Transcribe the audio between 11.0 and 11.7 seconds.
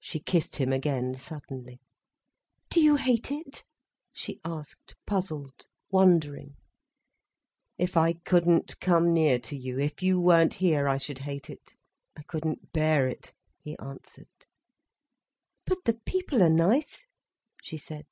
hate